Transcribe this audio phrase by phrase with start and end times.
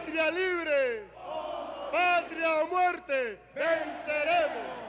[0.00, 1.02] Patria libre,
[1.92, 4.80] patria o muerte, venceremos.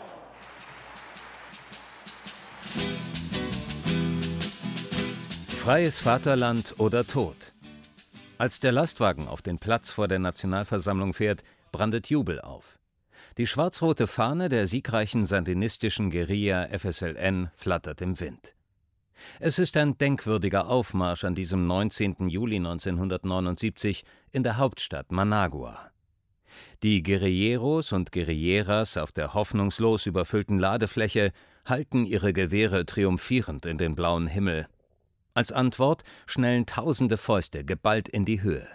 [5.49, 7.51] Freies Vaterland oder Tod.
[8.37, 11.43] Als der Lastwagen auf den Platz vor der Nationalversammlung fährt,
[11.73, 12.79] brandet Jubel auf.
[13.37, 18.55] Die schwarz-rote Fahne der siegreichen sandinistischen Guerilla FSLN flattert im Wind.
[19.39, 22.29] Es ist ein denkwürdiger Aufmarsch an diesem 19.
[22.29, 25.91] Juli 1979 in der Hauptstadt Managua.
[26.83, 31.31] Die Guerilleros und Guerilleras auf der hoffnungslos überfüllten Ladefläche
[31.65, 34.67] halten ihre Gewehre triumphierend in den blauen Himmel.
[35.33, 38.67] Als Antwort schnellen tausende Fäuste geballt in die Höhe.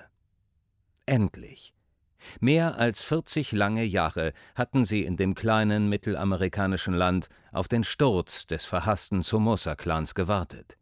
[1.05, 1.76] Endlich.
[2.41, 8.47] Mehr als 40 lange Jahre hatten sie in dem kleinen mittelamerikanischen Land auf den Sturz
[8.47, 10.77] des verhassten Somoza-Clans gewartet.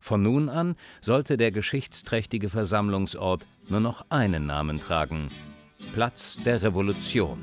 [0.00, 5.28] Von nun an sollte der geschichtsträchtige Versammlungsort nur noch einen Namen tragen:
[5.92, 7.42] Platz der Revolution.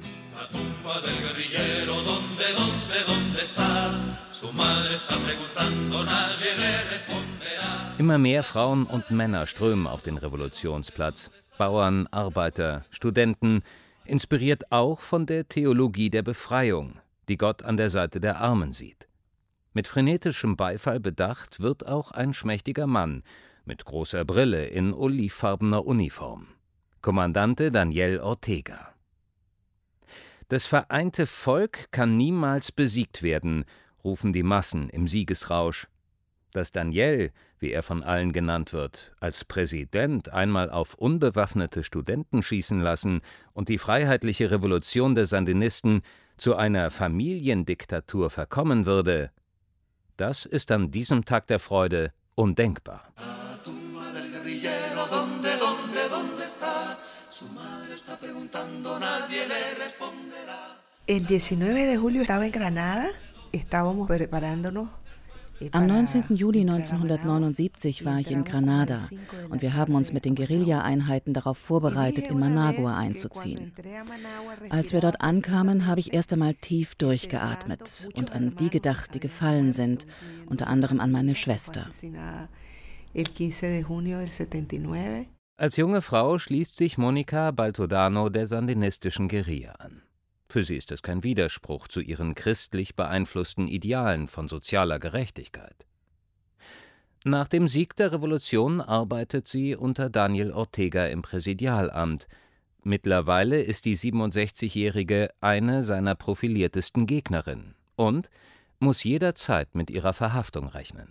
[7.97, 11.31] Immer mehr Frauen und Männer strömen auf den Revolutionsplatz.
[11.57, 13.63] Bauern, Arbeiter, Studenten,
[14.05, 19.07] inspiriert auch von der Theologie der Befreiung, die Gott an der Seite der Armen sieht.
[19.73, 23.23] Mit frenetischem Beifall bedacht wird auch ein schmächtiger Mann
[23.65, 26.47] mit großer Brille in olivfarbener Uniform.
[27.01, 28.93] Kommandante Daniel Ortega.
[30.47, 33.65] Das vereinte Volk kann niemals besiegt werden,
[34.03, 35.87] rufen die Massen im Siegesrausch.
[36.55, 42.79] Dass Daniel, wie er von allen genannt wird, als Präsident einmal auf unbewaffnete Studenten schießen
[42.79, 43.19] lassen
[43.51, 46.01] und die freiheitliche Revolution der Sandinisten
[46.37, 49.31] zu einer Familiendiktatur verkommen würde,
[50.15, 53.11] das ist an diesem Tag der Freude undenkbar.
[61.05, 63.07] El 19 de julio estaba en Granada,
[63.51, 64.87] estábamos preparándonos
[65.71, 66.35] am 19.
[66.35, 68.99] Juli 1979 war ich in Granada
[69.49, 73.73] und wir haben uns mit den Guerilla-Einheiten darauf vorbereitet, in Managua einzuziehen.
[74.69, 79.19] Als wir dort ankamen, habe ich erst einmal tief durchgeatmet und an die gedacht, die
[79.19, 80.05] gefallen sind,
[80.47, 81.87] unter anderem an meine Schwester.
[85.57, 90.04] Als junge Frau schließt sich Monica Baltodano der sandinistischen Guerilla an.
[90.47, 95.85] Für sie ist es kein Widerspruch zu ihren christlich beeinflussten Idealen von sozialer Gerechtigkeit.
[97.23, 102.27] Nach dem Sieg der Revolution arbeitet sie unter Daniel Ortega im Präsidialamt.
[102.83, 108.29] Mittlerweile ist die 67-Jährige eine seiner profiliertesten Gegnerinnen und
[108.77, 111.07] muss jederzeit mit ihrer Verhaftung rechnen.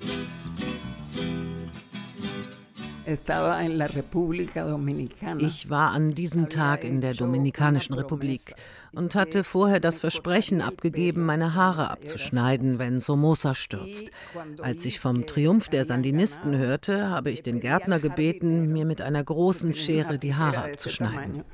[5.38, 8.54] Ich war an diesem Tag in der Dominikanischen Republik
[8.92, 14.10] und hatte vorher das Versprechen abgegeben, meine Haare abzuschneiden, wenn Somoza stürzt.
[14.62, 19.22] Als ich vom Triumph der Sandinisten hörte, habe ich den Gärtner gebeten, mir mit einer
[19.22, 21.44] großen Schere die Haare abzuschneiden.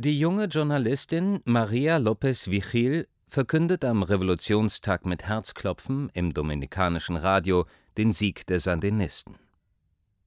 [0.00, 7.66] Die junge Journalistin Maria López Vigil verkündet am Revolutionstag mit Herzklopfen im dominikanischen Radio
[7.96, 9.36] den Sieg der Sandinisten.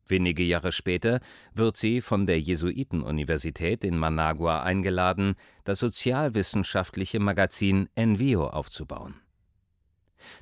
[0.08, 1.20] Wenige Jahre später
[1.54, 9.16] wird sie von der Jesuitenuniversität in Managua eingeladen, das sozialwissenschaftliche Magazin Envio aufzubauen.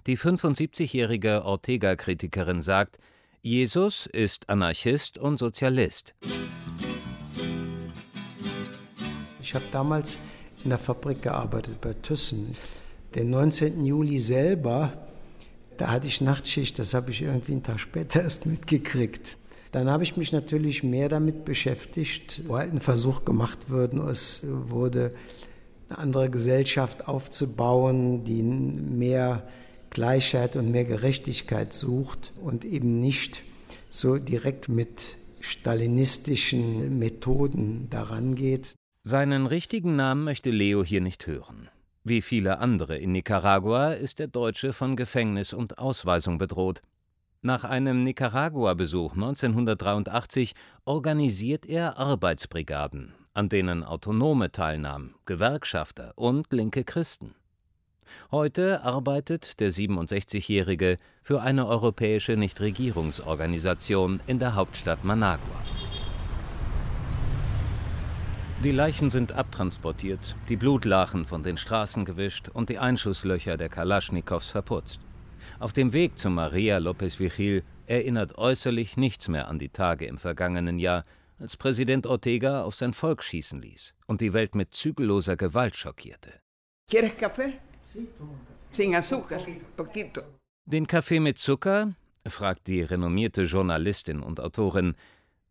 [0.08, 2.97] Die 75-jährige Ortega-Kritikerin sagt,
[3.42, 6.16] Jesus ist Anarchist und Sozialist.
[9.41, 10.20] Ich habe damals
[10.64, 12.56] in der Fabrik gearbeitet bei Thyssen.
[13.16, 13.86] Den 19.
[13.86, 15.08] Juli selber,
[15.78, 19.38] da hatte ich Nachtschicht, das habe ich irgendwie einen Tag später erst mitgekriegt.
[19.72, 24.46] Dann habe ich mich natürlich mehr damit beschäftigt, wo halt ein Versuch gemacht wurde, es
[24.50, 25.12] wurde
[25.90, 29.47] eine andere Gesellschaft aufzubauen, die mehr
[29.90, 33.44] Gleichheit und mehr Gerechtigkeit sucht und eben nicht
[33.90, 38.76] so direkt mit stalinistischen Methoden daran geht.
[39.03, 41.70] Seinen richtigen Namen möchte Leo hier nicht hören.
[42.03, 46.82] Wie viele andere in Nicaragua ist der Deutsche von Gefängnis und Ausweisung bedroht.
[47.41, 57.36] Nach einem Nicaragua-Besuch 1983 organisiert er Arbeitsbrigaden, an denen Autonome teilnahmen, Gewerkschafter und linke Christen.
[58.30, 65.62] Heute arbeitet der 67-Jährige für eine europäische Nichtregierungsorganisation in der Hauptstadt Managua.
[68.66, 74.50] Die Leichen sind abtransportiert, die Blutlachen von den Straßen gewischt und die Einschusslöcher der Kalaschnikows
[74.50, 75.00] verputzt.
[75.59, 80.17] Auf dem Weg zu Maria López Vigil erinnert äußerlich nichts mehr an die Tage im
[80.17, 81.03] vergangenen Jahr,
[81.38, 86.32] als Präsident Ortega auf sein Volk schießen ließ und die Welt mit zügelloser Gewalt schockierte.
[90.66, 91.94] Den Kaffee mit Zucker?
[92.26, 94.96] fragt die renommierte Journalistin und Autorin.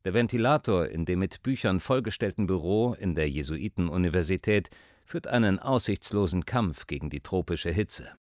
[0.07, 4.71] Der Ventilator in dem mit Büchern vollgestellten Büro in der Jesuitenuniversität
[5.05, 8.17] führt einen aussichtslosen Kampf gegen die tropische Hitze.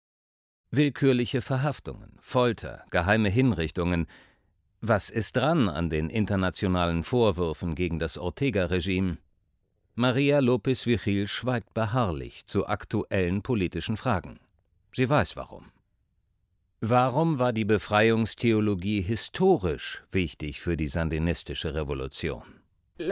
[0.70, 4.06] Willkürliche Verhaftungen, Folter, geheime Hinrichtungen.
[4.82, 9.16] Was ist dran an den internationalen Vorwürfen gegen das Ortega-Regime?
[9.94, 14.40] Maria López Vigil schweigt beharrlich zu aktuellen politischen Fragen.
[14.92, 15.72] Sie weiß warum.
[16.82, 22.57] Warum war die Befreiungstheologie historisch wichtig für die sandinistische Revolution?
[23.00, 23.04] Die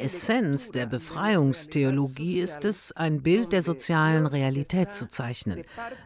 [0.00, 5.62] Essenz der Befreiungstheologie ist es, ein Bild der sozialen Realität zu zeichnen.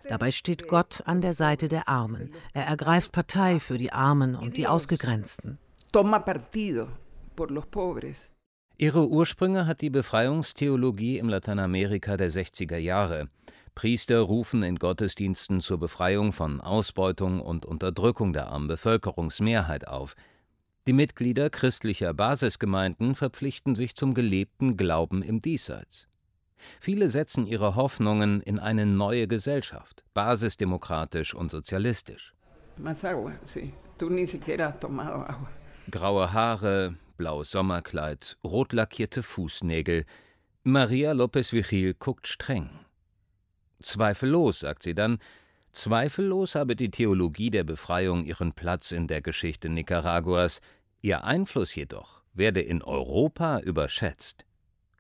[0.07, 2.31] Dabei steht Gott an der Seite der Armen.
[2.53, 5.57] Er ergreift Partei für die Armen und die Ausgegrenzten.
[8.79, 13.29] Ihre Ursprünge hat die Befreiungstheologie im Lateinamerika der 60er Jahre.
[13.77, 20.17] Priester rufen in Gottesdiensten zur Befreiung von Ausbeutung und Unterdrückung der armen Bevölkerungsmehrheit auf.
[20.87, 26.09] Die Mitglieder christlicher Basisgemeinden verpflichten sich zum gelebten Glauben im Diesseits.
[26.81, 32.33] Viele setzen ihre Hoffnungen in eine neue Gesellschaft, basisdemokratisch und sozialistisch.
[35.91, 40.07] Graue Haare, blaues Sommerkleid, rot lackierte Fußnägel.
[40.65, 42.71] Maria López Vigil guckt streng.
[43.83, 45.19] Zweifellos, sagt sie dann,
[45.73, 50.61] zweifellos habe die Theologie der Befreiung ihren Platz in der Geschichte Nicaraguas,
[51.03, 54.45] ihr Einfluss jedoch werde in Europa überschätzt.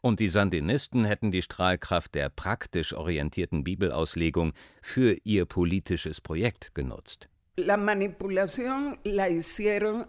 [0.02, 7.28] Und die Sandinisten hätten die Strahlkraft der praktisch orientierten Bibelauslegung für ihr politisches Projekt genutzt.
[7.56, 10.04] La manipulación la hicieron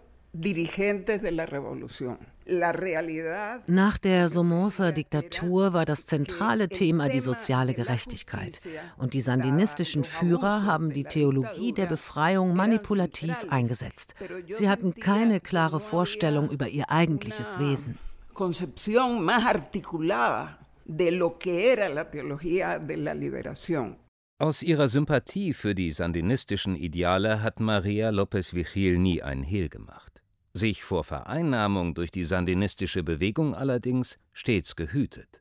[3.66, 8.60] Nach der Somoza-Diktatur war das zentrale Thema die soziale Gerechtigkeit.
[8.96, 14.14] Und die sandinistischen Führer haben die Theologie der Befreiung manipulativ eingesetzt.
[14.48, 17.98] Sie hatten keine klare Vorstellung über ihr eigentliches Wesen.
[18.32, 23.96] Concepción más articulada de lo que era la teología de la liberación.
[24.40, 30.17] Aus ihrer Sympathie für die sandinistischen Ideale hat Maria López Vigil nie ein Hehl gemacht
[30.58, 35.40] sich vor Vereinnahmung durch die sandinistische Bewegung allerdings stets gehütet.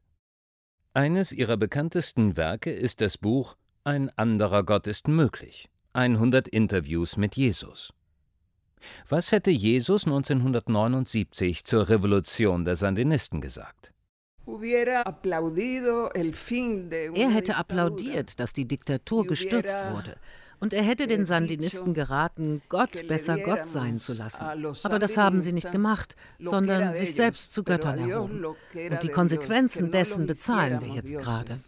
[0.94, 5.69] Eines ihrer bekanntesten Werke ist das Buch Ein anderer Gott ist möglich.
[5.94, 7.94] 100 Interviews mit Jesus.
[9.10, 13.94] Was hätte Jesus 1979 zur Revolution der Sandinisten gesagt?
[17.16, 20.18] Er hätte applaudiert, dass die Diktatur gestürzt wurde
[20.59, 24.44] und er hätte den Sandinisten geraten, Gott besser Gott sein zu lassen.
[24.83, 28.45] Aber das haben sie nicht gemacht, sondern sich selbst zu Göttern erhoben.
[28.45, 31.59] Und die Konsequenzen dessen bezahlen wir jetzt gerade.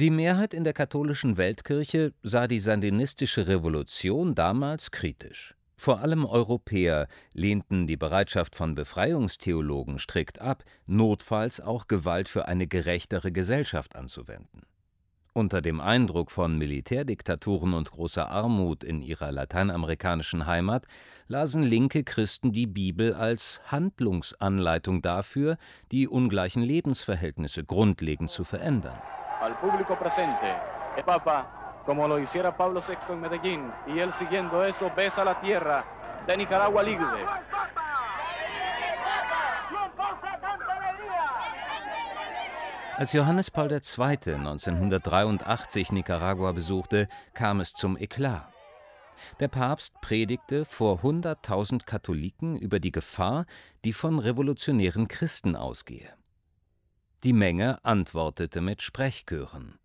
[0.00, 5.57] Die Mehrheit in der katholischen Weltkirche sah die sandinistische Revolution damals kritisch.
[5.80, 12.66] Vor allem Europäer lehnten die Bereitschaft von Befreiungstheologen strikt ab, notfalls auch Gewalt für eine
[12.66, 14.62] gerechtere Gesellschaft anzuwenden.
[15.34, 20.88] Unter dem Eindruck von Militärdiktaturen und großer Armut in ihrer lateinamerikanischen Heimat
[21.28, 25.58] lasen linke Christen die Bibel als Handlungsanleitung dafür,
[25.92, 28.98] die ungleichen Lebensverhältnisse grundlegend zu verändern.
[29.40, 30.56] Al público presente,
[31.06, 31.57] Papa
[31.88, 35.86] como lo hiciera Pablo VI en Medellín, y él siguiendo eso besa la tierra
[36.26, 37.24] de Nicaragua libre.
[42.98, 44.34] Als Johannes Paul II.
[44.34, 48.52] 1983 Nicaragua besuchte, kam es zum Eklat.
[49.40, 53.46] Der Papst predigte vor 100.000 Katholiken über die Gefahr,
[53.86, 56.12] die von revolutionären Christen ausgehe.
[57.24, 59.78] Die Menge antwortete mit Sprechchören.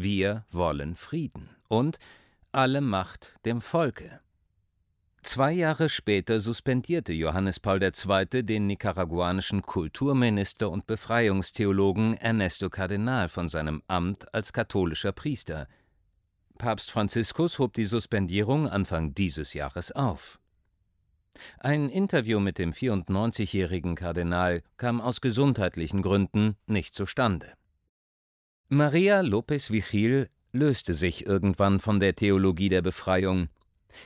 [0.00, 1.98] Wir wollen Frieden und
[2.52, 4.20] alle Macht dem Volke.
[5.22, 8.44] Zwei Jahre später suspendierte Johannes Paul II.
[8.44, 15.66] den nicaraguanischen Kulturminister und Befreiungstheologen Ernesto Cardenal von seinem Amt als katholischer Priester.
[16.58, 20.38] Papst Franziskus hob die Suspendierung Anfang dieses Jahres auf.
[21.58, 27.57] Ein Interview mit dem 94-jährigen Kardinal kam aus gesundheitlichen Gründen nicht zustande.
[28.70, 33.48] Maria López Vigil löste sich irgendwann von der Theologie der Befreiung.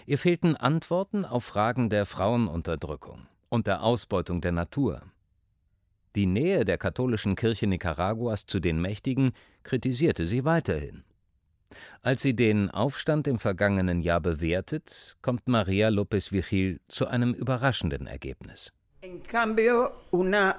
[0.06, 5.02] Ihr fehlten Antworten auf Fragen der Frauenunterdrückung und der Ausbeutung der Natur.
[6.14, 9.32] Die Nähe der katholischen Kirche Nicaraguas zu den Mächtigen
[9.64, 11.02] kritisierte sie weiterhin.
[12.02, 18.06] Als sie den Aufstand im vergangenen Jahr bewertet, kommt Maria López Vigil zu einem überraschenden
[18.06, 18.72] Ergebnis.
[19.00, 20.54] En cambio, una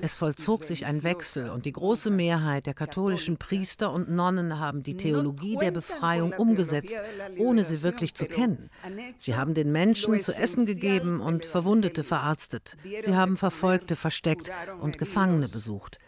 [0.00, 4.82] es vollzog sich ein Wechsel und die große Mehrheit der katholischen Priester und Nonnen haben
[4.82, 6.96] die Theologie der Befreiung umgesetzt,
[7.38, 8.70] ohne sie wirklich zu kennen.
[9.16, 12.76] Sie haben den Menschen zu essen gegeben und Verwundete verarztet.
[13.02, 15.98] Sie haben Verfolgte versteckt und Gefangene besucht.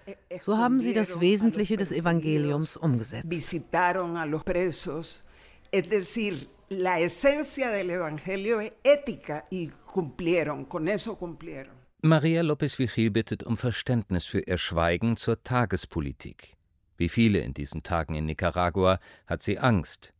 [0.40, 3.26] So haben sie das Wesentliche des Evangeliums umgesetzt.
[5.72, 11.80] Es decir, la esencia del Evangelio es ética y cumplieron, con eso cumplieron.
[12.02, 16.56] Maria López Vigil bittet um Verständnis für ihr Schweigen zur Tagespolitik.
[16.96, 20.12] Wie viele in diesen Tagen in Nicaragua hat sie Angst.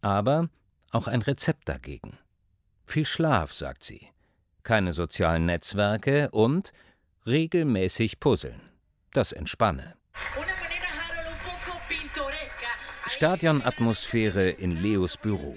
[0.00, 0.48] Aber
[0.90, 2.18] auch ein Rezept dagegen.
[2.86, 4.08] Viel Schlaf, sagt sie.
[4.62, 6.72] Keine sozialen Netzwerke und
[7.26, 8.60] regelmäßig puzzeln.
[9.12, 9.94] Das entspanne.
[13.06, 15.56] Stadionatmosphäre in Leos Büro.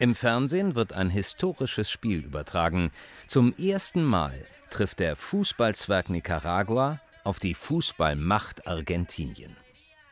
[0.00, 2.90] Im Fernsehen wird ein historisches Spiel übertragen.
[3.26, 9.54] Zum ersten Mal trifft der Fußballzwerg Nicaragua auf die Fußballmacht Argentinien.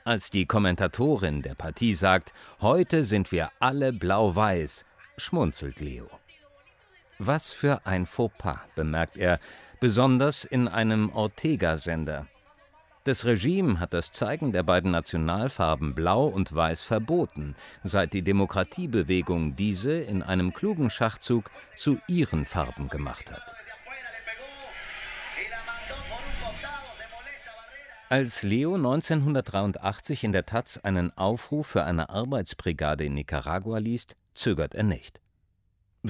[0.04, 4.84] Als die Kommentatorin der Partie sagt, heute sind wir alle blau-weiß,
[5.16, 6.10] schmunzelt Leo.
[7.18, 9.40] Was für ein Fauxpas, bemerkt er,
[9.80, 12.26] besonders in einem Ortega-Sender.
[13.08, 19.56] Das Regime hat das Zeigen der beiden Nationalfarben Blau und Weiß verboten, seit die Demokratiebewegung
[19.56, 23.56] diese in einem klugen Schachzug zu ihren Farben gemacht hat.
[28.10, 34.74] Als Leo 1983 in der Taz einen Aufruf für eine Arbeitsbrigade in Nicaragua liest, zögert
[34.74, 35.18] er nicht.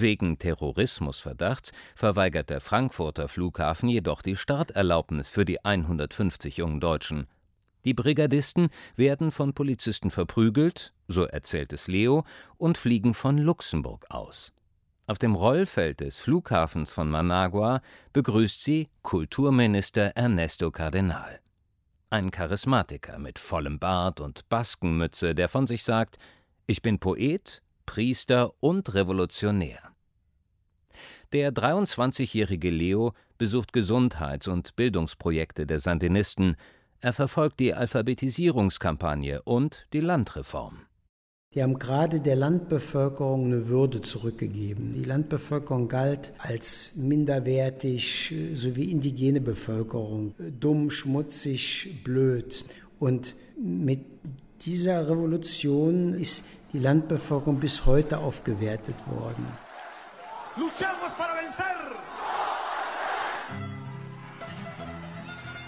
[0.00, 7.26] Wegen Terrorismusverdachts verweigert der Frankfurter Flughafen jedoch die Starterlaubnis für die 150 jungen Deutschen.
[7.84, 12.24] Die Brigadisten werden von Polizisten verprügelt, so erzählt es Leo,
[12.58, 14.52] und fliegen von Luxemburg aus.
[15.08, 17.80] Auf dem Rollfeld des Flughafens von Managua
[18.12, 21.40] begrüßt sie Kulturminister Ernesto Cardenal.
[22.10, 26.18] Ein Charismatiker mit vollem Bart und Baskenmütze, der von sich sagt:
[26.68, 29.87] Ich bin Poet, Priester und Revolutionär.
[31.34, 36.56] Der 23-jährige Leo besucht Gesundheits- und Bildungsprojekte der Sandinisten.
[37.00, 40.78] Er verfolgt die Alphabetisierungskampagne und die Landreform.
[41.54, 44.92] Die haben gerade der Landbevölkerung eine Würde zurückgegeben.
[44.94, 52.64] Die Landbevölkerung galt als minderwertig, so wie indigene Bevölkerung, dumm, schmutzig, blöd.
[52.98, 54.00] Und mit
[54.62, 59.46] dieser Revolution ist die Landbevölkerung bis heute aufgewertet worden.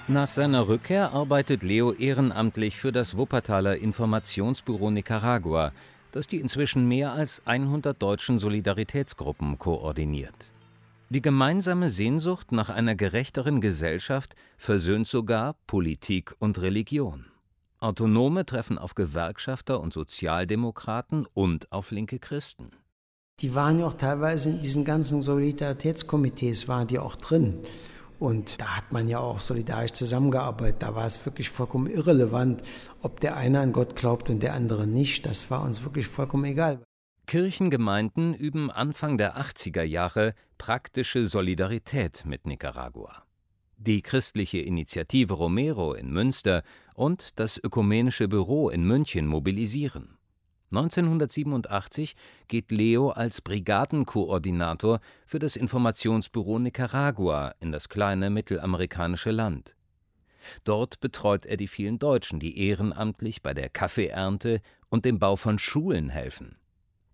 [0.09, 5.70] Nach seiner Rückkehr arbeitet Leo ehrenamtlich für das Wuppertaler Informationsbüro Nicaragua,
[6.11, 10.50] das die inzwischen mehr als 100 deutschen Solidaritätsgruppen koordiniert.
[11.11, 17.26] Die gemeinsame Sehnsucht nach einer gerechteren Gesellschaft versöhnt sogar Politik und Religion.
[17.78, 22.73] Autonome treffen auf Gewerkschafter und Sozialdemokraten und auf linke Christen.
[23.40, 27.59] Die waren ja auch teilweise in diesen ganzen Solidaritätskomitees, waren die auch drin.
[28.18, 30.82] Und da hat man ja auch solidarisch zusammengearbeitet.
[30.82, 32.62] Da war es wirklich vollkommen irrelevant,
[33.00, 35.25] ob der eine an Gott glaubt und der andere nicht.
[35.25, 36.82] Das war uns wirklich vollkommen egal.
[37.26, 43.23] Kirchengemeinden üben Anfang der 80er Jahre praktische Solidarität mit Nicaragua.
[43.78, 46.62] Die christliche Initiative Romero in Münster
[46.94, 50.18] und das Ökumenische Büro in München mobilisieren.
[50.70, 52.14] 1987
[52.46, 59.74] geht Leo als Brigadenkoordinator für das Informationsbüro Nicaragua in das kleine mittelamerikanische Land.
[60.64, 65.58] Dort betreut er die vielen Deutschen, die ehrenamtlich bei der Kaffeeernte und dem Bau von
[65.58, 66.56] Schulen helfen.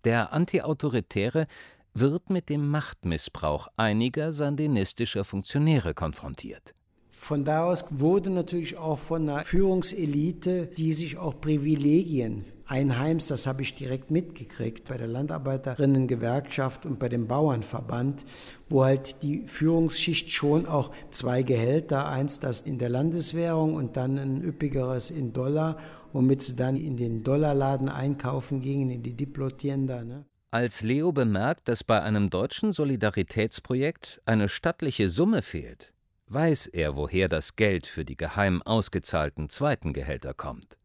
[0.03, 1.47] Der Antiautoritäre
[1.93, 6.75] wird mit dem Machtmissbrauch einiger sandinistischer Funktionäre konfrontiert.
[7.19, 13.47] Von da aus wurde natürlich auch von einer Führungselite, die sich auch Privilegien einheimst, das
[13.47, 18.25] habe ich direkt mitgekriegt bei der Landarbeiterinnen-Gewerkschaft und bei dem Bauernverband,
[18.69, 24.17] wo halt die Führungsschicht schon auch zwei Gehälter, eins das in der Landeswährung und dann
[24.17, 25.77] ein üppigeres in Dollar,
[26.13, 30.03] womit sie dann in den Dollarladen einkaufen gingen, in die Diplotienda.
[30.03, 30.25] Ne?
[30.51, 35.93] Als Leo bemerkt, dass bei einem deutschen Solidaritätsprojekt eine stattliche Summe fehlt,
[36.27, 40.77] weiß er, woher das Geld für die geheim ausgezahlten zweiten Gehälter kommt.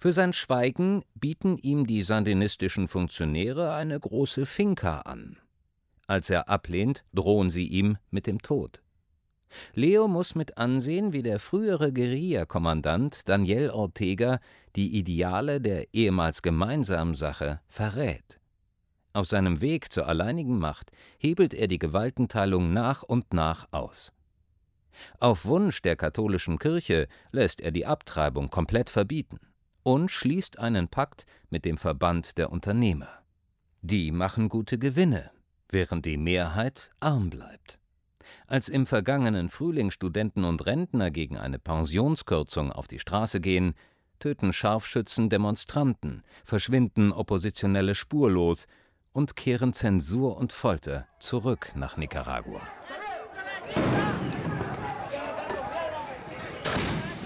[0.00, 5.38] Für sein Schweigen bieten ihm die sandinistischen Funktionäre eine große Finca an.
[6.06, 8.82] Als er ablehnt, drohen sie ihm mit dem Tod.
[9.74, 14.40] Leo muss mit ansehen, wie der frühere Guerilla-Kommandant Daniel Ortega
[14.76, 18.40] die Ideale der ehemals gemeinsamen Sache verrät.
[19.12, 24.12] Auf seinem Weg zur alleinigen Macht hebelt er die Gewaltenteilung nach und nach aus.
[25.20, 29.40] Auf Wunsch der katholischen Kirche lässt er die Abtreibung komplett verbieten
[29.82, 33.08] und schließt einen Pakt mit dem Verband der Unternehmer.
[33.80, 35.30] Die machen gute Gewinne,
[35.68, 37.78] während die Mehrheit arm bleibt.
[38.46, 43.74] Als im vergangenen Frühling Studenten und Rentner gegen eine Pensionskürzung auf die Straße gehen,
[44.18, 48.66] töten Scharfschützen Demonstranten, verschwinden Oppositionelle spurlos
[49.12, 52.60] und kehren Zensur und Folter zurück nach Nicaragua.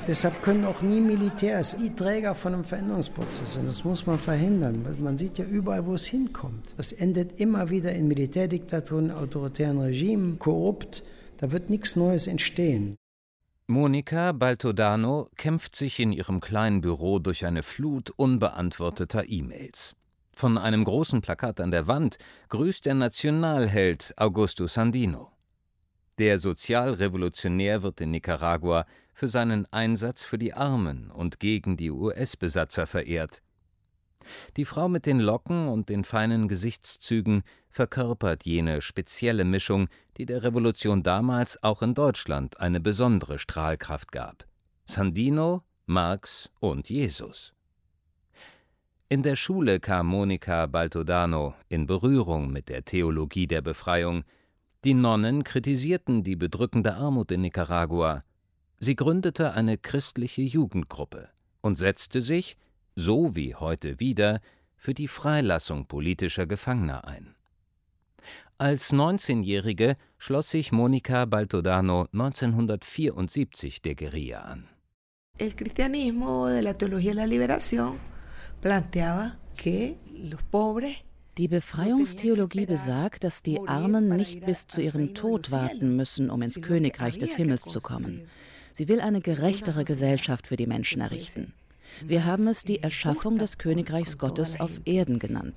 [0.06, 3.66] Deshalb können auch nie Militärs die Träger von einem Veränderungsprozess sein.
[3.66, 4.84] Das muss man verhindern.
[5.00, 6.74] Man sieht ja überall, wo es hinkommt.
[6.76, 11.04] Das endet immer wieder in Militärdiktaturen, autoritären Regimen, korrupt.
[11.38, 12.96] Da wird nichts Neues entstehen.
[13.68, 19.94] Monika Baltodano kämpft sich in ihrem kleinen Büro durch eine Flut unbeantworteter E-Mails.
[20.34, 22.18] Von einem großen Plakat an der Wand
[22.48, 25.31] grüßt der Nationalheld Augusto Sandino.
[26.18, 32.86] Der Sozialrevolutionär wird in Nicaragua für seinen Einsatz für die Armen und gegen die US-Besatzer
[32.86, 33.42] verehrt.
[34.56, 40.42] Die Frau mit den Locken und den feinen Gesichtszügen verkörpert jene spezielle Mischung, die der
[40.42, 44.46] Revolution damals auch in Deutschland eine besondere Strahlkraft gab.
[44.86, 47.52] Sandino, Marx und Jesus.
[49.08, 54.24] In der Schule kam Monika Baltodano in Berührung mit der Theologie der Befreiung.
[54.84, 58.22] Die Nonnen kritisierten die bedrückende Armut in Nicaragua.
[58.78, 61.28] Sie gründete eine christliche Jugendgruppe
[61.60, 62.56] und setzte sich,
[62.96, 64.40] so wie heute wieder,
[64.74, 67.36] für die Freilassung politischer Gefangener ein.
[68.58, 74.68] Als 19-Jährige schloss sich Monika Baltodano 1974 der Guerilla an.
[75.38, 77.98] El cristianismo de la teología de la liberación
[78.60, 80.96] planteaba que los pobres
[81.38, 86.60] die Befreiungstheologie besagt, dass die Armen nicht bis zu ihrem Tod warten müssen, um ins
[86.60, 88.28] Königreich des Himmels zu kommen.
[88.72, 91.54] Sie will eine gerechtere Gesellschaft für die Menschen errichten.
[92.04, 95.54] Wir haben es die Erschaffung des Königreichs Gottes auf Erden genannt.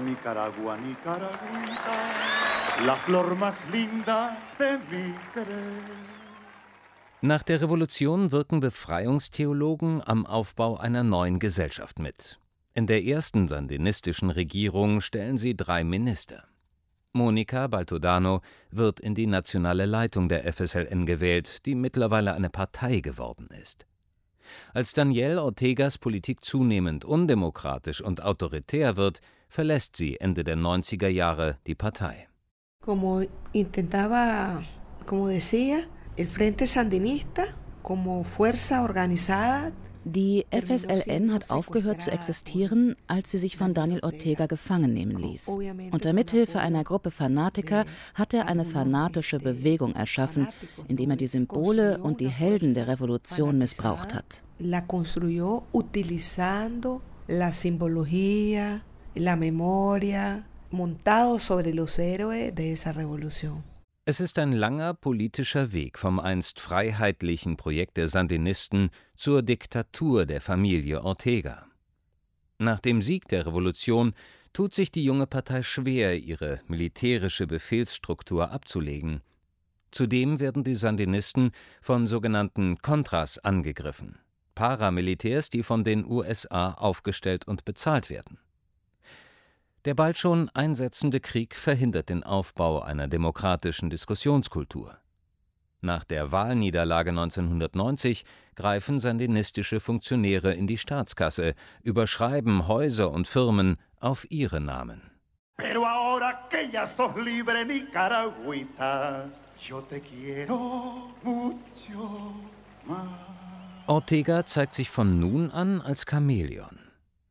[0.00, 1.58] Nicaragua, Nicaragua,
[2.86, 6.17] la flor más linda de mi querer.
[7.20, 12.38] Nach der Revolution wirken Befreiungstheologen am Aufbau einer neuen Gesellschaft mit.
[12.74, 16.44] In der ersten sandinistischen Regierung stellen sie drei Minister.
[17.12, 23.48] Monica Baltodano wird in die nationale Leitung der FSLN gewählt, die mittlerweile eine Partei geworden
[23.60, 23.84] ist.
[24.72, 31.58] Als Daniel Ortegas Politik zunehmend undemokratisch und autoritär wird, verlässt sie Ende der 90er Jahre
[31.66, 32.28] die Partei.
[32.80, 34.62] Como intentaba,
[35.04, 37.44] como decía, el Frente Sandinista
[37.82, 39.72] como fuerza organizada
[40.04, 45.58] die FSLN hat aufgehört zu existieren, als sie sich von Daniel Ortega gefangen nehmen ließ.
[45.90, 50.48] Unter Mithilfe einer Gruppe Fanatiker hat er eine fanatische Bewegung erschaffen,
[50.86, 54.42] indem er die Symbole und die Helden der Revolution missbraucht hat.
[57.30, 58.82] La simbología,
[59.14, 63.62] la memoria, montado sobre los héroes de esa revolución.
[64.10, 70.40] Es ist ein langer politischer Weg vom einst freiheitlichen Projekt der Sandinisten zur Diktatur der
[70.40, 71.66] Familie Ortega.
[72.56, 74.14] Nach dem Sieg der Revolution
[74.54, 79.20] tut sich die junge Partei schwer, ihre militärische Befehlsstruktur abzulegen.
[79.90, 81.50] Zudem werden die Sandinisten
[81.82, 84.18] von sogenannten Contras angegriffen,
[84.54, 88.38] Paramilitärs, die von den USA aufgestellt und bezahlt werden.
[89.84, 94.98] Der bald schon einsetzende Krieg verhindert den Aufbau einer demokratischen Diskussionskultur.
[95.80, 98.24] Nach der Wahlniederlage 1990
[98.56, 105.02] greifen sandinistische Funktionäre in die Staatskasse, überschreiben Häuser und Firmen auf ihre Namen.
[105.56, 109.28] Pero ahora que ya sos libre Nicaragüita,
[109.68, 112.32] yo te quiero mucho
[112.86, 113.38] más.
[113.86, 116.87] Ortega zeigt sich von nun an als Chamäleon.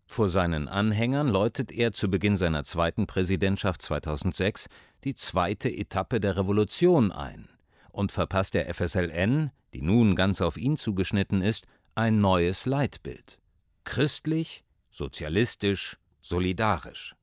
[0.07, 4.67] Vor seinen Anhängern läutet er zu Beginn seiner zweiten Präsidentschaft 2006
[5.03, 7.49] die zweite Etappe der Revolution ein
[7.91, 13.39] und verpasst der FSLN, die nun ganz auf ihn zugeschnitten ist, ein neues Leitbild.
[13.83, 17.15] Christlich, sozialistisch, solidarisch.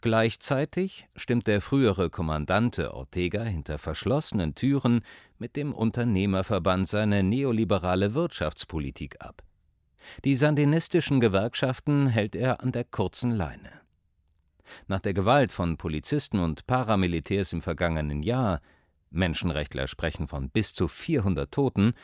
[0.00, 5.02] Gleichzeitig stimmt der frühere Kommandante Ortega hinter verschlossenen Türen
[5.38, 9.45] mit dem Unternehmerverband seine neoliberale Wirtschaftspolitik ab.
[10.24, 13.72] Die sandinistischen Gewerkschaften hält er an der kurzen Leine.
[14.88, 18.60] Nach der Gewalt von Polizisten und Paramilitärs im vergangenen Jahr
[19.10, 21.94] Menschenrechtler sprechen von bis zu 400 Toten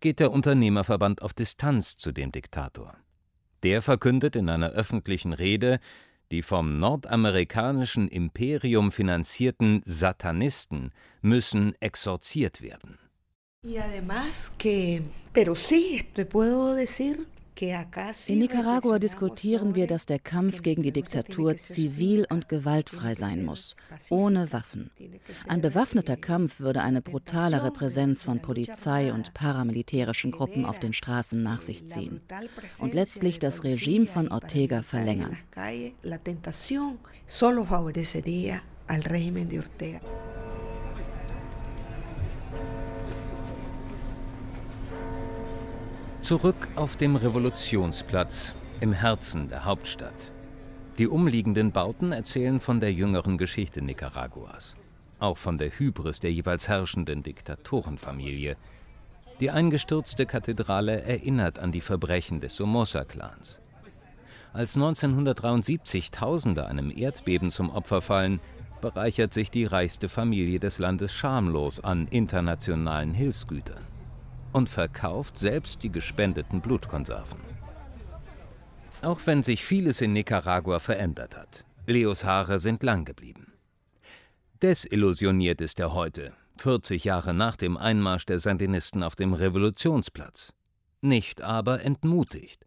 [0.00, 2.96] geht der Unternehmerverband auf Distanz zu dem Diktator.
[3.62, 5.80] Der verkündet in einer öffentlichen Rede,
[6.30, 12.98] die vom nordamerikanischen Imperium finanzierten Satanisten müssen exorziert werden.
[13.62, 17.26] Y además que, pero sí, te puedo decir
[18.26, 23.76] in Nicaragua diskutieren wir, dass der Kampf gegen die Diktatur zivil und gewaltfrei sein muss,
[24.10, 24.90] ohne Waffen.
[25.46, 31.42] Ein bewaffneter Kampf würde eine brutalere Präsenz von Polizei und paramilitärischen Gruppen auf den Straßen
[31.42, 32.20] nach sich ziehen
[32.78, 35.36] und letztlich das Regime von Ortega verlängern.
[46.24, 50.32] Zurück auf dem Revolutionsplatz im Herzen der Hauptstadt.
[50.96, 54.74] Die umliegenden Bauten erzählen von der jüngeren Geschichte Nicaraguas,
[55.18, 58.56] auch von der Hybris der jeweils herrschenden Diktatorenfamilie.
[59.38, 63.60] Die eingestürzte Kathedrale erinnert an die Verbrechen des Somoza-Clans.
[64.54, 68.40] Als 1973 Tausende einem Erdbeben zum Opfer fallen,
[68.80, 73.93] bereichert sich die reichste Familie des Landes schamlos an internationalen Hilfsgütern
[74.54, 77.40] und verkauft selbst die gespendeten Blutkonserven.
[79.02, 83.52] Auch wenn sich vieles in Nicaragua verändert hat, Leos Haare sind lang geblieben.
[84.62, 90.52] Desillusioniert ist er heute, 40 Jahre nach dem Einmarsch der Sandinisten auf dem Revolutionsplatz.
[91.02, 92.64] Nicht aber entmutigt.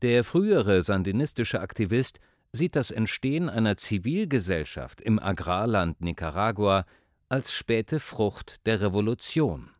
[0.00, 2.18] Der frühere sandinistische Aktivist
[2.52, 6.86] sieht das Entstehen einer Zivilgesellschaft im Agrarland Nicaragua
[7.28, 9.70] als späte Frucht der Revolution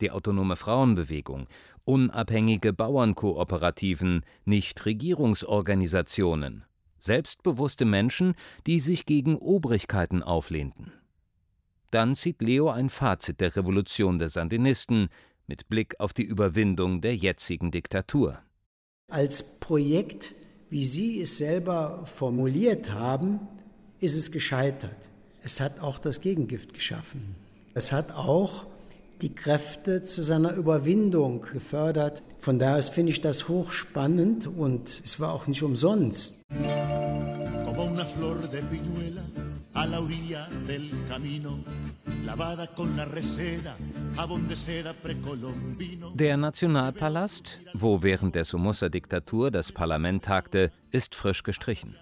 [0.00, 1.46] die autonome Frauenbewegung,
[1.84, 6.64] unabhängige Bauernkooperativen, Nichtregierungsorganisationen,
[6.98, 8.34] selbstbewusste Menschen,
[8.66, 10.92] die sich gegen Obrigkeiten auflehnten.
[11.90, 15.08] Dann zieht Leo ein Fazit der Revolution der Sandinisten
[15.46, 18.38] mit Blick auf die Überwindung der jetzigen Diktatur.
[19.08, 20.34] Als Projekt,
[20.68, 23.40] wie Sie es selber formuliert haben,
[23.98, 25.08] ist es gescheitert.
[25.42, 27.34] Es hat auch das Gegengift geschaffen.
[27.74, 28.66] Es hat auch
[29.22, 32.22] die Kräfte zu seiner Überwindung gefördert.
[32.38, 36.42] Von daher finde ich das hochspannend und es war auch nicht umsonst.
[37.64, 39.22] Como una flor de piñuela
[39.72, 41.58] a la orilla del camino,
[42.24, 43.76] lavada con la reseda,
[44.16, 46.10] jabón de seda precolombino.
[46.14, 51.96] Der Nationalpalast, wo während der Somoza-Diktatur das Parlament tagte, ist frisch gestrichen.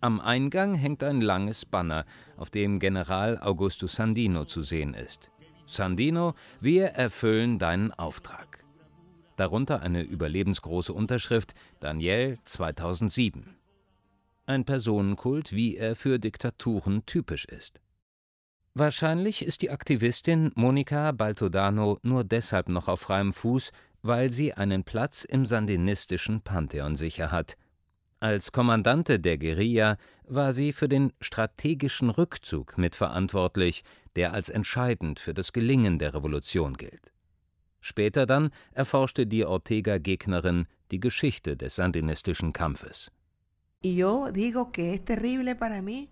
[0.00, 5.29] Am Eingang hängt ein langes Banner, auf dem General Augusto Sandino zu sehen ist.
[5.72, 8.64] Sandino, wir erfüllen deinen Auftrag.
[9.36, 13.56] Darunter eine überlebensgroße Unterschrift Daniel 2007.
[14.46, 17.80] Ein Personenkult, wie er für Diktaturen typisch ist.
[18.74, 24.84] Wahrscheinlich ist die Aktivistin Monica Baltodano nur deshalb noch auf freiem Fuß, weil sie einen
[24.84, 27.56] Platz im sandinistischen Pantheon sicher hat.
[28.22, 33.82] Als Kommandante der Guerilla war sie für den strategischen Rückzug mitverantwortlich,
[34.14, 37.12] der als entscheidend für das Gelingen der Revolution gilt.
[37.80, 43.10] Später dann erforschte die Ortega-Gegnerin die Geschichte des sandinistischen Kampfes.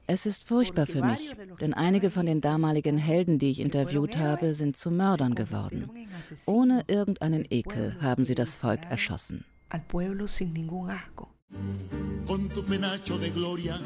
[0.06, 4.54] Es ist furchtbar für mich, denn einige von den damaligen Helden, die ich interviewt habe,
[4.54, 5.90] sind zu Mördern geworden.
[6.46, 9.44] Ohne irgendeinen Ekel haben sie das Volk erschossen.
[12.28, 13.80] Con tu penacho de gloria,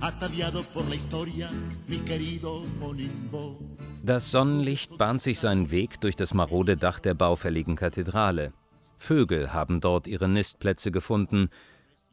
[0.00, 1.50] ataviado por la historia,
[1.88, 3.58] mi querido Monimbo.
[4.02, 8.52] Das Sonnenlicht bahnt sich seinen Weg durch das marode Dach der baufälligen Kathedrale.
[8.96, 11.48] Vögel haben dort ihre Nistplätze gefunden.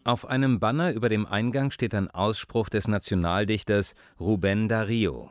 [0.05, 5.29] Auf einem Banner über dem Eingang steht ein Ausspruch des Nationaldichters Rubén Darío.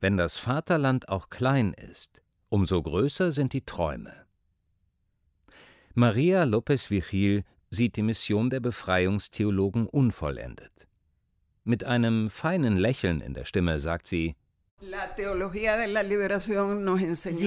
[0.00, 4.12] Wenn das Vaterland auch klein ist, umso größer sind die Träume.
[5.94, 10.86] Maria López Vigil sieht die Mission der Befreiungstheologen unvollendet.
[11.64, 14.36] Mit einem feinen Lächeln in der Stimme sagt sie,
[14.78, 14.94] Sie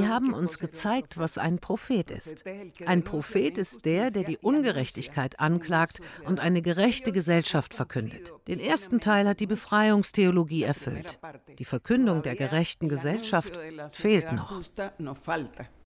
[0.07, 2.43] haben uns gezeigt, was ein Prophet ist.
[2.87, 8.33] Ein Prophet ist der, der die Ungerechtigkeit anklagt und eine gerechte Gesellschaft verkündet.
[8.47, 11.19] Den ersten Teil hat die Befreiungstheologie erfüllt.
[11.59, 14.59] Die Verkündung der gerechten Gesellschaft fehlt noch.